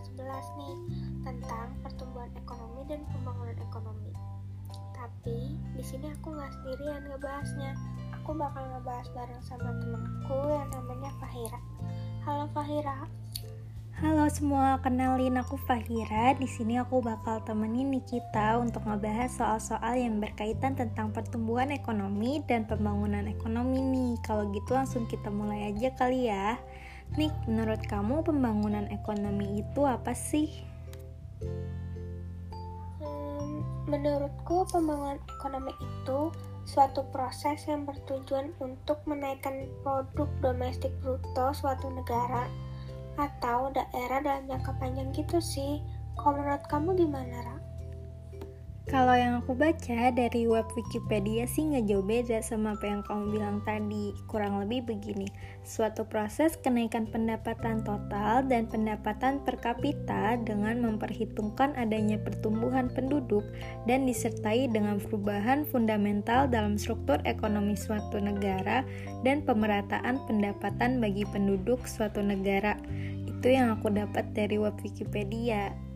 [0.00, 0.76] 11 nih
[1.28, 4.12] tentang pertumbuhan ekonomi dan pembangunan ekonomi.
[4.96, 7.72] Tapi di sini aku nggak sendirian ngebahasnya.
[8.20, 11.60] Aku bakal ngebahas bareng sama temanku yang namanya Fahira.
[12.24, 12.98] Halo Fahira.
[14.00, 16.32] Halo semua, kenalin aku Fahira.
[16.32, 22.64] Di sini aku bakal temenin Nikita untuk ngebahas soal-soal yang berkaitan tentang pertumbuhan ekonomi dan
[22.64, 24.16] pembangunan ekonomi nih.
[24.24, 26.56] Kalau gitu langsung kita mulai aja kali ya.
[27.18, 30.62] Nik, menurut kamu pembangunan ekonomi itu apa sih?
[33.02, 36.30] Hmm, menurutku pembangunan ekonomi itu
[36.70, 42.46] suatu proses yang bertujuan untuk menaikkan produk domestik bruto suatu negara
[43.18, 45.82] atau daerah dalam jangka panjang gitu sih.
[46.14, 47.56] Kalau menurut kamu gimana, Ra?
[48.90, 53.38] Kalau yang aku baca dari web Wikipedia sih nggak jauh beda sama apa yang kamu
[53.38, 54.10] bilang tadi.
[54.26, 55.30] Kurang lebih begini,
[55.62, 63.46] suatu proses kenaikan pendapatan total dan pendapatan per kapita dengan memperhitungkan adanya pertumbuhan penduduk
[63.86, 68.82] dan disertai dengan perubahan fundamental dalam struktur ekonomi suatu negara
[69.22, 72.74] dan pemerataan pendapatan bagi penduduk suatu negara.
[73.22, 75.89] Itu yang aku dapat dari web Wikipedia.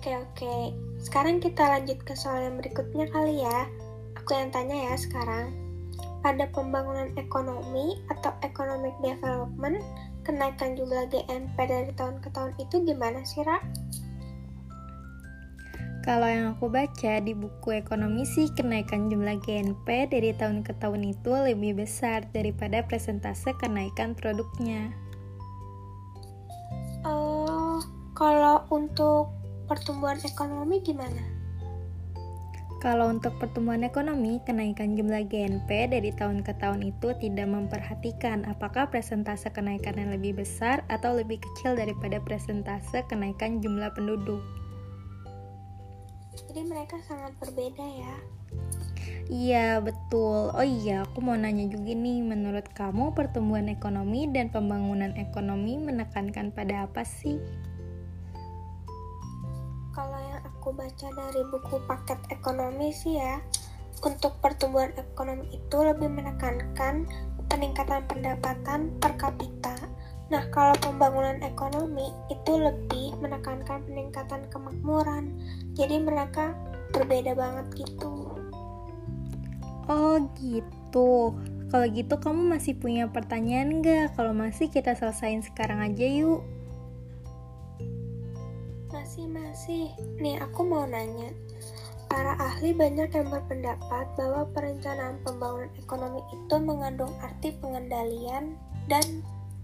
[0.00, 3.68] Oke oke, sekarang kita lanjut ke soal yang berikutnya kali ya.
[4.16, 5.52] Aku yang tanya ya sekarang.
[6.24, 9.84] Pada pembangunan ekonomi atau economic development,
[10.24, 13.60] kenaikan jumlah GNP dari tahun ke tahun itu gimana sih, Ra?
[16.00, 21.12] Kalau yang aku baca di buku ekonomi sih kenaikan jumlah GNP dari tahun ke tahun
[21.12, 24.96] itu lebih besar daripada presentase kenaikan produknya.
[27.04, 27.84] Oh,
[28.16, 29.39] kalau untuk
[29.70, 31.22] pertumbuhan ekonomi gimana?
[32.82, 38.88] Kalau untuk pertumbuhan ekonomi, kenaikan jumlah GNP dari tahun ke tahun itu tidak memperhatikan apakah
[38.88, 44.40] presentase kenaikan yang lebih besar atau lebih kecil daripada presentase kenaikan jumlah penduduk.
[46.48, 48.14] Jadi mereka sangat berbeda ya.
[49.28, 50.50] Iya, betul.
[50.56, 56.48] Oh iya, aku mau nanya juga nih, menurut kamu pertumbuhan ekonomi dan pembangunan ekonomi menekankan
[56.50, 57.38] pada apa sih?
[60.60, 63.40] Aku baca dari buku paket ekonomi sih ya,
[64.04, 67.08] untuk pertumbuhan ekonomi itu lebih menekankan
[67.48, 69.72] peningkatan pendapatan per kapita.
[70.28, 75.32] Nah, kalau pembangunan ekonomi itu lebih menekankan peningkatan kemakmuran.
[75.74, 76.52] Jadi mereka
[76.92, 78.36] berbeda banget gitu.
[79.88, 81.34] Oh, gitu.
[81.72, 84.14] Kalau gitu kamu masih punya pertanyaan nggak?
[84.14, 86.44] Kalau masih kita selesain sekarang aja yuk.
[89.10, 89.86] Masih, masih.
[90.22, 91.34] Nih, aku mau nanya.
[92.06, 98.54] Para ahli banyak yang berpendapat bahwa perencanaan pembangunan ekonomi itu mengandung arti pengendalian
[98.86, 99.02] dan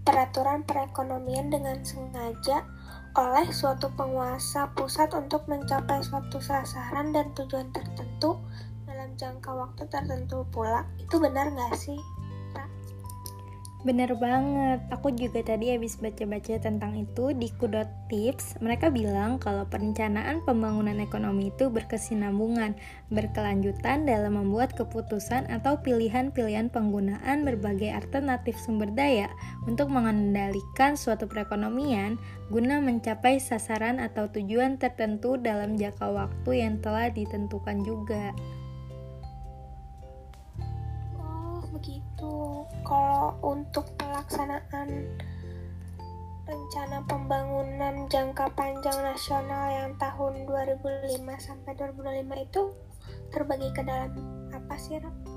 [0.03, 2.67] peraturan perekonomian dengan sengaja
[3.15, 8.35] oleh suatu penguasa pusat untuk mencapai suatu sasaran dan tujuan tertentu
[8.83, 10.83] dalam jangka waktu tertentu pula.
[10.99, 11.95] Itu benar nggak sih?
[13.85, 18.57] Bener banget, aku juga tadi habis baca-baca tentang itu di Kudot Tips.
[18.57, 22.73] Mereka bilang kalau perencanaan pembangunan ekonomi itu berkesinambungan,
[23.13, 29.29] berkelanjutan dalam membuat keputusan atau pilihan-pilihan penggunaan berbagai alternatif sumber daya
[29.69, 32.17] untuk mengendalikan suatu perekonomian
[32.49, 38.33] guna mencapai sasaran atau tujuan tertentu dalam jangka waktu yang telah ditentukan juga.
[42.17, 42.65] Begitu.
[42.81, 44.89] Kalau untuk pelaksanaan
[46.47, 52.61] rencana pembangunan jangka panjang nasional yang tahun 2005 sampai 2005 itu
[53.35, 54.15] terbagi ke dalam
[54.55, 55.36] apa sih, Rap?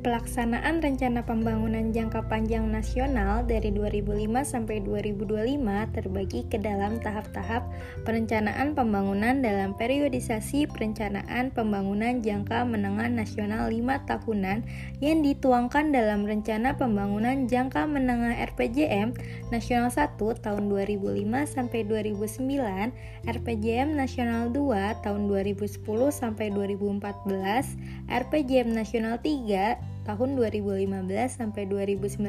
[0.00, 5.60] Pelaksanaan rencana pembangunan jangka panjang nasional dari 2005 sampai 2025
[5.92, 7.68] terbagi ke dalam tahap-tahap
[8.08, 14.64] perencanaan pembangunan dalam periodisasi perencanaan pembangunan jangka menengah nasional 5 tahunan
[15.04, 19.12] yang dituangkan dalam rencana pembangunan jangka menengah RPJM
[19.52, 25.76] Nasional 1 tahun 2005 sampai 2009, RPJM Nasional 2 tahun 2010
[26.08, 27.76] sampai 2014,
[28.08, 30.88] RPJM Nasional 3 tahun 2015
[31.28, 32.20] sampai 2019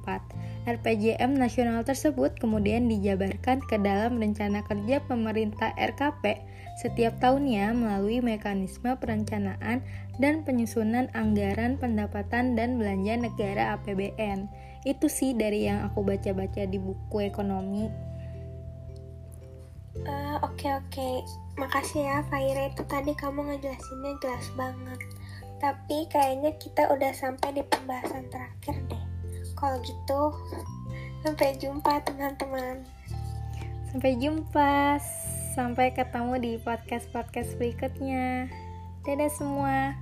[0.63, 6.39] RPJM nasional tersebut kemudian dijabarkan ke dalam rencana kerja pemerintah RKP
[6.79, 9.85] setiap tahunnya melalui mekanisme perencanaan
[10.17, 14.49] dan penyusunan anggaran pendapatan dan belanja negara APBN.
[14.89, 17.91] Itu sih dari yang aku baca-baca di buku ekonomi.
[19.93, 21.42] Oke uh, oke, okay, okay.
[21.57, 25.01] Makasih ya Faira itu tadi kamu ngejelasinnya jelas banget.
[25.61, 29.05] Tapi kayaknya kita udah sampai di pembahasan terakhir deh.
[29.55, 30.23] Kalau gitu,
[31.23, 32.83] sampai jumpa teman-teman.
[33.93, 34.99] Sampai jumpa.
[35.53, 38.49] Sampai ketemu di podcast-podcast berikutnya.
[39.05, 39.93] Dadah semua.